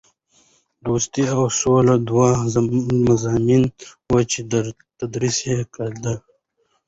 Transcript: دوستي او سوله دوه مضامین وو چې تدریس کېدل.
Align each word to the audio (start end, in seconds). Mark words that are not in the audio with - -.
دوستي 0.85 1.23
او 1.35 1.43
سوله 1.59 1.95
دوه 2.09 2.29
مضامین 3.07 3.63
وو 4.09 4.19
چې 4.31 4.39
تدریس 4.99 5.37
کېدل. 5.75 6.17